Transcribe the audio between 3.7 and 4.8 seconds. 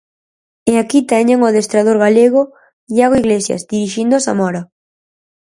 dirixindo o Zamora.